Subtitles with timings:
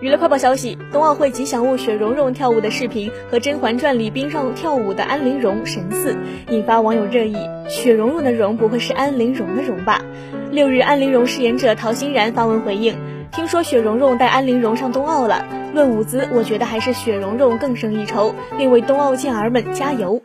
[0.00, 6.16] 娱乐快报消息：冬奥会吉祥物雪容融跳舞的视频和《甄嬛传》里冰上跳舞的安陵容神似，
[6.50, 7.36] 引发网友热议。
[7.68, 10.00] 雪容融的容不会是安陵容的容吧？
[10.52, 12.96] 六日，安陵容饰演者陶欣然发文回应：
[13.32, 20.22] 听说雪容融带安陵容上冬奥了，论舞姿，我觉得还是雪容融更胜一筹，另为冬奥健儿们加油。